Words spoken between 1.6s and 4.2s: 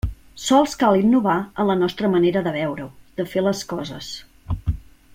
en la nostra manera de veure-ho, de fer les coses.